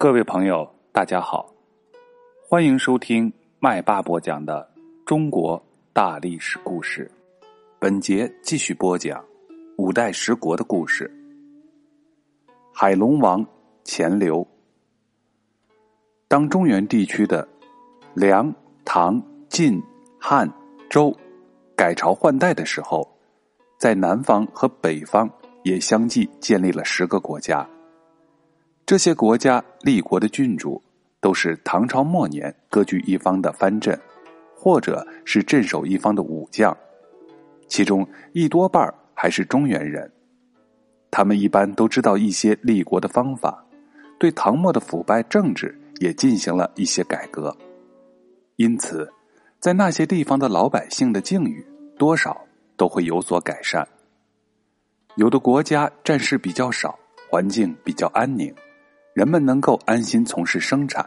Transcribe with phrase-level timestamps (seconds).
[0.00, 1.52] 各位朋友，大家好，
[2.48, 4.72] 欢迎收听麦霸播讲的
[5.04, 5.60] 中国
[5.92, 7.10] 大历史故事。
[7.80, 9.24] 本节继续播讲
[9.76, 11.12] 五代十国的故事。
[12.72, 13.44] 海龙王
[13.82, 14.46] 钱镠，
[16.28, 17.46] 当中原地区的
[18.14, 18.54] 梁、
[18.84, 19.82] 唐、晋、
[20.16, 20.48] 汉、
[20.88, 21.12] 周
[21.74, 23.04] 改朝换代的时候，
[23.80, 25.28] 在南方和北方
[25.64, 27.68] 也相继建立了十个国家。
[28.88, 30.82] 这些国家立国的郡主，
[31.20, 34.00] 都是唐朝末年割据一方的藩镇，
[34.56, 36.74] 或者是镇守一方的武将，
[37.66, 40.10] 其中一多半还是中原人。
[41.10, 43.62] 他们一般都知道一些立国的方法，
[44.18, 47.54] 对唐末的腐败政治也进行了一些改革，
[48.56, 49.06] 因此，
[49.60, 51.62] 在那些地方的老百姓的境遇
[51.98, 52.34] 多少
[52.74, 53.86] 都会有所改善。
[55.16, 56.98] 有的国家战事比较少，
[57.30, 58.50] 环境比较安宁。
[59.18, 61.04] 人们能够安心从事生产，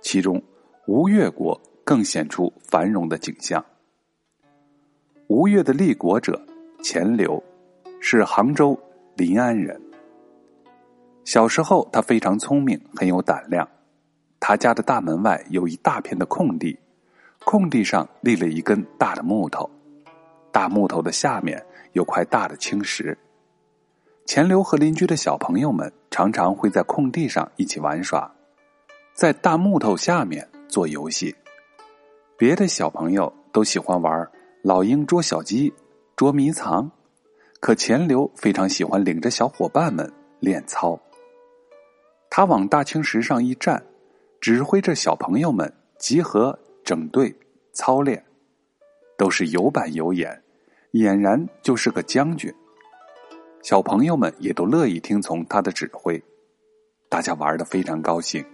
[0.00, 0.42] 其中
[0.86, 3.62] 吴越国更显出繁荣的景象。
[5.26, 6.40] 吴越的立国者
[6.82, 7.42] 钱镠，
[8.00, 8.80] 是杭州
[9.14, 9.78] 临安人。
[11.26, 13.68] 小时候，他非常聪明，很有胆量。
[14.40, 16.78] 他家的大门外有一大片的空地，
[17.44, 19.68] 空地上立了一根大的木头，
[20.50, 23.18] 大木头的下面有块大的青石。
[24.26, 28.28] 钱镠和邻居的小朋友们常常会在空地上一起玩耍，
[29.14, 31.32] 在大木头下面做游戏。
[32.36, 34.28] 别的小朋友都喜欢玩
[34.62, 35.72] 老鹰捉小鸡、
[36.16, 36.90] 捉迷藏，
[37.60, 40.98] 可钱镠非常喜欢领着小伙伴们练操。
[42.28, 43.80] 他往大青石上一站，
[44.40, 47.32] 指挥着小朋友们集合、整队、
[47.72, 48.22] 操练，
[49.16, 50.42] 都是有板有眼，
[50.90, 52.52] 俨然就是个将军。
[53.66, 56.22] 小朋友们也都乐意听从他的指挥，
[57.08, 58.44] 大家玩的非常高兴。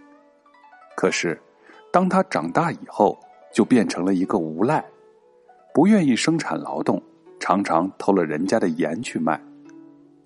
[0.96, 1.38] 可是，
[1.92, 3.20] 当他长大以后，
[3.52, 4.82] 就变成了一个无赖，
[5.74, 6.98] 不愿意生产劳动，
[7.38, 9.38] 常常偷了人家的盐去卖，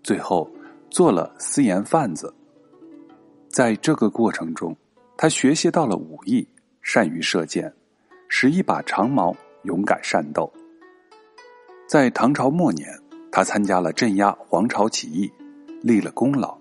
[0.04, 0.48] 最后
[0.88, 2.32] 做了私盐贩子。
[3.48, 4.76] 在这个过程中，
[5.16, 6.46] 他学习到了武艺，
[6.80, 7.74] 善于射箭，
[8.28, 10.48] 使一把长矛，勇敢善斗。
[11.88, 12.88] 在唐朝末年。
[13.36, 15.30] 他参加了镇压黄巢起义，
[15.82, 16.56] 立了功劳，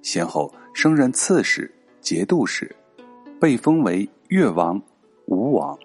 [0.00, 1.70] 先后升任刺史、
[2.00, 2.74] 节度使，
[3.38, 4.80] 被封为越王、
[5.26, 5.78] 吴王。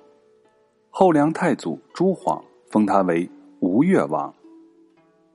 [0.89, 2.41] 后梁太祖朱晃
[2.71, 3.29] 封他为
[3.59, 4.33] 吴越王。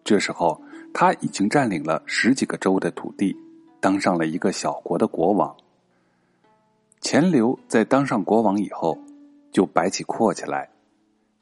[0.02, 0.58] 这时候，
[0.94, 3.36] 他已经占领了十几个州的土地，
[3.80, 5.54] 当上了一个小国的国王。
[7.02, 8.96] 钱镠在当上国王以后，
[9.52, 10.70] 就摆起阔起来，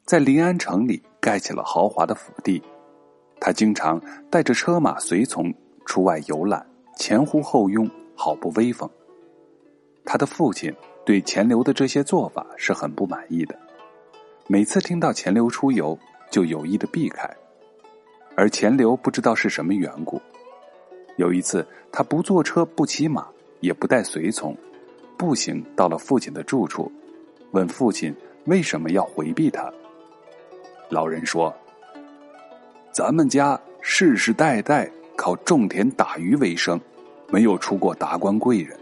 [0.04, 2.60] 在临安城里盖起了豪华的府邸。
[3.44, 5.52] 他经常带着车马随从
[5.84, 6.64] 出外游览，
[6.96, 8.88] 前呼后拥，好不威风。
[10.04, 10.72] 他的父亲
[11.04, 13.58] 对钱镠的这些做法是很不满意的，
[14.46, 15.98] 每次听到钱镠出游，
[16.30, 17.28] 就有意的避开。
[18.36, 20.22] 而钱镠不知道是什么缘故，
[21.16, 23.26] 有一次他不坐车，不骑马，
[23.58, 24.56] 也不带随从，
[25.16, 26.90] 步行到了父亲的住处，
[27.50, 28.14] 问父亲
[28.44, 29.68] 为什么要回避他。
[30.90, 31.52] 老人说。
[32.92, 36.78] 咱们家世世代代靠种田打鱼为生，
[37.30, 38.78] 没有出过达官贵人。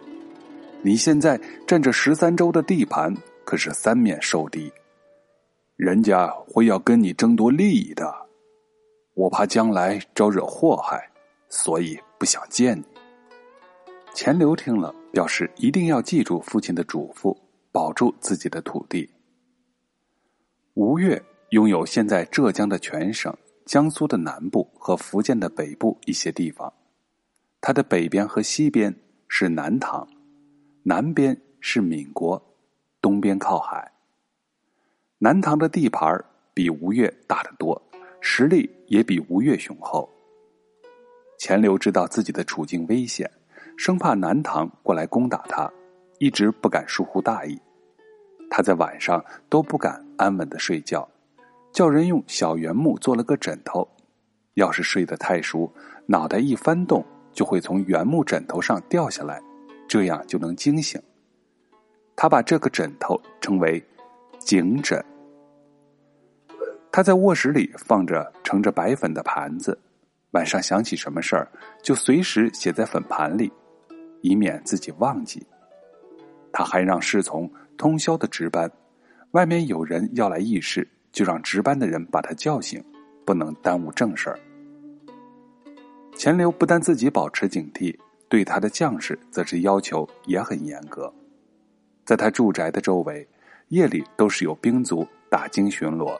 [0.83, 4.73] 你现在占着十三州的地盘，可是三面受敌，
[5.77, 8.13] 人家会要跟你争夺利益的。
[9.15, 11.09] 我怕将来招惹祸害，
[11.49, 12.85] 所以不想见你。
[14.13, 17.37] 钱镠听了，表示一定要记住父亲的嘱咐，
[17.71, 19.09] 保住自己的土地。
[20.75, 23.33] 吴越拥有现在浙江的全省。
[23.71, 26.73] 江苏的南部和福建的北部一些地方，
[27.61, 28.93] 它的北边和西边
[29.29, 30.09] 是南唐，
[30.83, 32.43] 南边是闽国，
[33.01, 33.93] 东边靠海。
[35.19, 36.13] 南唐的地盘
[36.53, 37.81] 比吴越大得多，
[38.21, 40.11] 实力也比吴越雄厚。
[41.39, 43.31] 钱镠知道自己的处境危险，
[43.77, 45.73] 生怕南唐过来攻打他，
[46.19, 47.57] 一直不敢疏忽大意。
[48.51, 51.09] 他在晚上都不敢安稳的睡觉。
[51.73, 53.89] 叫人用小圆木做了个枕头，
[54.55, 55.73] 要是睡得太熟，
[56.07, 59.41] 脑袋一翻动就会从圆木枕头上掉下来，
[59.89, 61.01] 这样就能惊醒。
[62.17, 63.83] 他把这个枕头称为
[64.41, 65.03] “警枕”。
[66.93, 69.79] 他在卧室里放着盛着白粉的盘子，
[70.33, 71.49] 晚上想起什么事儿，
[71.83, 73.51] 就随时写在粉盘里，
[74.23, 75.47] 以免自己忘记。
[76.53, 78.71] 他还让侍从通宵的值班，
[79.31, 80.87] 外面有人要来议事。
[81.13, 82.85] 就让值班的人把他叫醒，
[83.25, 84.39] 不能耽误正事儿。
[86.17, 87.97] 钱镠不但自己保持警惕，
[88.29, 91.13] 对他的将士则是要求也很严格。
[92.05, 93.27] 在他住宅的周围，
[93.69, 96.19] 夜里都是有兵卒打更巡逻。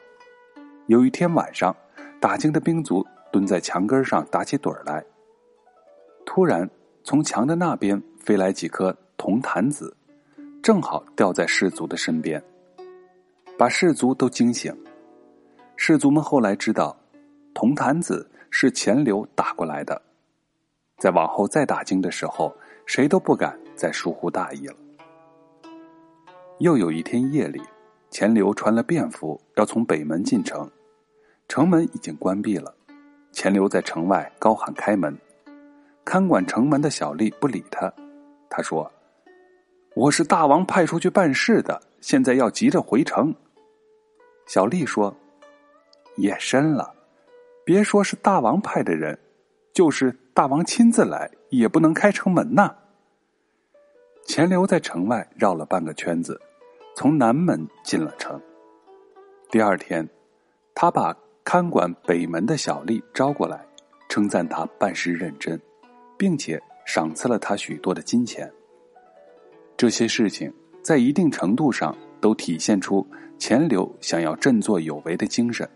[0.87, 1.75] 有一天晚上，
[2.19, 5.03] 打更的兵卒蹲在墙根上打起盹来。
[6.25, 6.69] 突然，
[7.03, 9.95] 从墙的那边飞来几颗铜弹子，
[10.63, 12.41] 正好掉在士卒的身边，
[13.61, 14.75] 把士卒都惊醒。
[15.75, 16.97] 士卒们后来知道，
[17.53, 20.01] 铜坛子是钱流打过来的。
[20.97, 22.51] 在往后再打更的时候，
[22.87, 24.75] 谁都不敢再疏忽大意了。
[26.57, 27.61] 又有一天夜里，
[28.09, 30.67] 钱流穿了便服，要从北门进城，
[31.47, 32.73] 城门已经关闭了。
[33.31, 35.15] 钱流在城外高喊开门，
[36.03, 37.93] 看管城门的小吏不理他。
[38.49, 38.91] 他说
[39.95, 43.31] ：“我是大王派出去办事的，现在要急着回城。”
[44.53, 45.15] 小丽说
[46.19, 46.93] ：“夜深了，
[47.63, 49.17] 别说是大王派的人，
[49.71, 52.75] 就是大王亲自来，也不能开城门呐。”
[54.27, 56.37] 钱流在城外绕了半个圈子。
[56.97, 58.41] 从南门进了城。
[59.49, 60.05] 第二天，
[60.75, 61.15] 他把
[61.45, 63.65] 看管北门的小丽招过来，
[64.09, 65.57] 称赞他办事认真，
[66.17, 68.51] 并且赏赐了他许多的金钱。
[69.77, 73.05] 这些事情在一定程度上都体现出
[73.37, 75.69] 钱流想要振作有为的精神。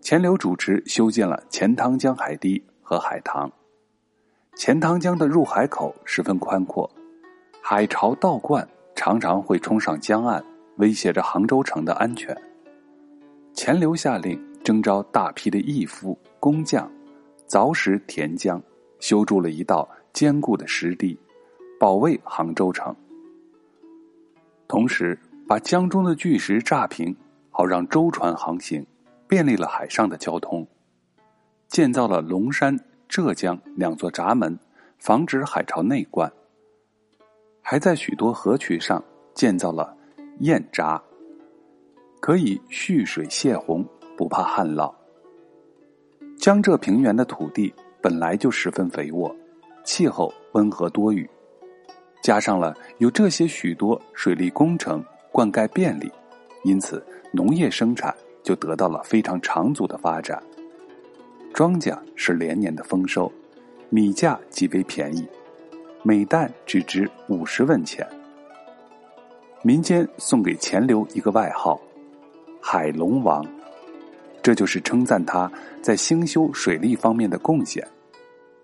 [0.00, 3.50] 钱流主持修建了钱塘江海堤和海塘。
[4.56, 6.90] 钱塘江的入海口十分宽阔，
[7.62, 8.66] 海潮倒灌。
[8.96, 10.44] 常常会冲上江岸，
[10.76, 12.36] 威胁着杭州城的安全。
[13.54, 16.90] 钱流下令征召大批的义夫、工匠，
[17.48, 18.62] 凿石填江，
[18.98, 21.18] 修筑了一道坚固的石堤，
[21.78, 22.94] 保卫杭州城。
[24.70, 25.18] 同时，
[25.48, 27.16] 把江中的巨石炸平，
[27.50, 28.86] 好让舟船航行，
[29.26, 30.64] 便利了海上的交通。
[31.66, 32.78] 建造了龙山、
[33.08, 34.56] 浙江两座闸门，
[34.96, 36.32] 防止海潮内灌。
[37.60, 39.02] 还在许多河渠上
[39.34, 39.96] 建造了
[40.38, 41.02] 堰闸，
[42.20, 43.84] 可以蓄水泄洪，
[44.16, 44.94] 不怕旱涝。
[46.38, 49.34] 江浙平原的土地本来就十分肥沃，
[49.82, 51.28] 气候温和多雨，
[52.22, 56.10] 加上了有这些许多水利工程，灌溉便利，
[56.64, 60.42] 因此农业生产就得到了非常长足的发展。
[61.52, 63.30] 庄稼是连年的丰收，
[63.88, 65.26] 米价极为便宜。
[66.02, 68.06] 每担只值五十文钱。
[69.62, 71.78] 民间送给钱流一个外号
[72.62, 73.46] “海龙王”，
[74.42, 75.50] 这就是称赞他
[75.82, 77.86] 在兴修水利方面的贡献。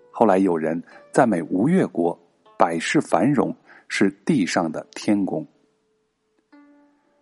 [0.09, 0.81] 后来有人
[1.11, 2.17] 赞美吴越国
[2.57, 3.55] 百世繁荣
[3.87, 5.45] 是地上的天宫。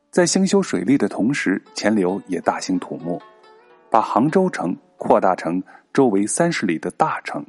[0.10, 3.22] 在兴修水利的同时，钱流也大兴土木，
[3.92, 5.62] 把杭州城扩大成
[5.92, 7.46] 周围三十里的大城。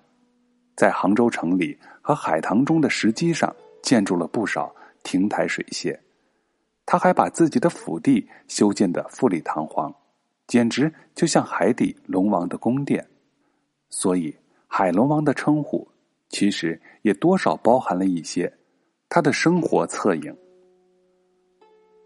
[0.75, 4.75] 在杭州城里和海棠中的石基上建筑了不少
[5.05, 5.97] 亭台水榭，
[6.85, 9.95] 他还把自己的府邸修建的富丽堂皇，
[10.49, 13.09] 简直就像海底龙王的宫殿。
[13.91, 14.37] 所以，
[14.67, 15.87] 海龙王的称呼
[16.29, 18.53] 其实也多少包含了一些
[19.09, 20.37] 他的生活侧影。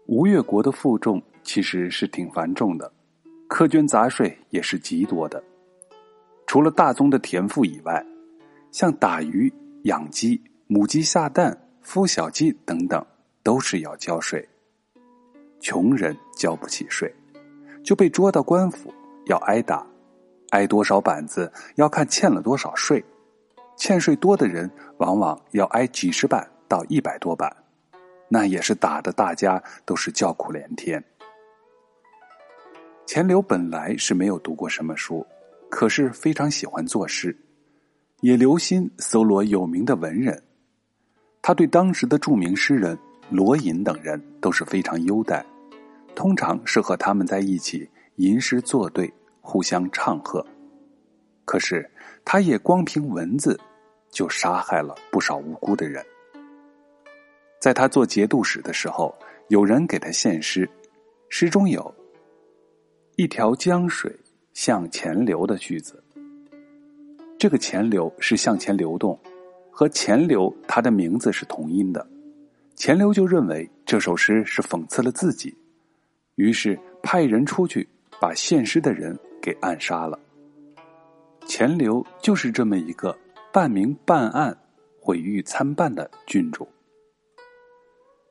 [0.07, 2.91] 吴越国的负重其实是挺繁重的，
[3.49, 5.43] 苛捐杂税也是极多的，
[6.45, 8.05] 除了大宗的田赋以外。
[8.71, 9.51] 像打鱼、
[9.83, 13.05] 养鸡、母鸡下蛋、孵小鸡等等，
[13.43, 14.47] 都是要交税。
[15.59, 17.13] 穷人交不起税，
[17.83, 18.93] 就被捉到官府
[19.25, 19.85] 要挨打，
[20.51, 23.03] 挨多少板子要看欠了多少税。
[23.81, 27.51] 欠税多的人，往往要挨几十板到一百多板，
[28.29, 31.03] 那也是打的大家都是叫苦连天。
[33.07, 35.25] 钱流本来是没有读过什么书，
[35.67, 37.35] 可是非常喜欢作诗。
[38.19, 40.39] 也留心搜罗有名的文人，
[41.41, 42.95] 他对当时的著名诗人
[43.31, 45.43] 罗隐等人都是非常优待，
[46.13, 49.11] 通常是和他们在一起吟诗作对，
[49.41, 50.45] 互相唱和。
[51.45, 51.89] 可是，
[52.23, 53.59] 他也光凭文字
[54.11, 56.05] 就杀害了不少无辜的人。
[57.59, 59.15] 在他做节度使的时候，
[59.47, 60.69] 有人给他献诗，
[61.29, 61.93] 诗中有
[63.15, 64.13] 一条江水
[64.53, 66.03] 向前流的句子。
[67.37, 69.19] 这个钱流是向前流动，
[69.71, 72.07] 和钱流他的名字是同音的。
[72.75, 75.55] 钱流就认为这首诗是讽刺了自己，
[76.35, 77.87] 于是派人出去
[78.19, 80.19] 把献诗的人给暗杀了。
[81.45, 83.15] 钱流就是这么一个
[83.53, 84.57] 半明半暗、
[84.97, 86.65] 毁誉参半的君主。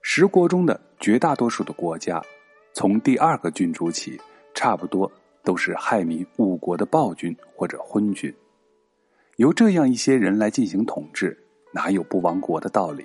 [0.00, 2.22] 十国中的绝大多数的国家，
[2.72, 4.18] 从第二个君主起，
[4.54, 5.12] 差不多
[5.44, 8.34] 都是害民误国的暴君或者昏君。
[9.36, 11.36] 由这样一些人来进行统治，
[11.74, 13.04] 哪有不亡国的道理？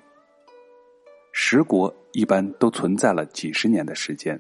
[1.33, 4.39] 十国一般都存在了几十年的时间，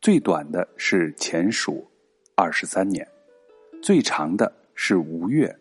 [0.00, 1.88] 最短的是前蜀，
[2.34, 3.06] 二十三年；
[3.80, 5.56] 最长的是吴越，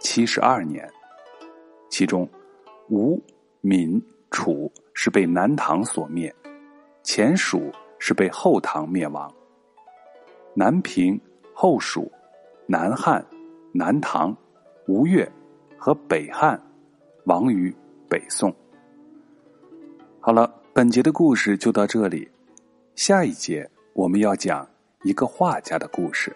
[0.00, 0.90] 七十二年。
[1.88, 2.28] 其中，
[2.88, 3.22] 吴、
[3.60, 6.34] 闽、楚是被南唐所灭，
[7.04, 9.32] 前蜀是被后唐灭亡。
[10.54, 11.20] 南平、
[11.54, 12.10] 后蜀、
[12.66, 13.24] 南汉、
[13.72, 14.36] 南唐。
[14.86, 15.30] 吴越
[15.78, 16.60] 和北汉
[17.26, 17.72] 亡于
[18.08, 18.52] 北宋。
[20.20, 22.28] 好了，本节的故事就到这里，
[22.96, 24.68] 下一节我们要讲
[25.04, 26.34] 一个画家的故事。